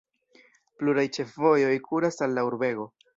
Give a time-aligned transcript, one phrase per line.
[0.79, 2.89] Pluraj ĉefvojoj kuras al la urbego.